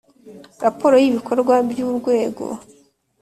Raporo 0.63 0.95
y 1.01 1.05
ibikorwa 1.09 1.55
by 1.69 1.79
urwego 1.87 2.45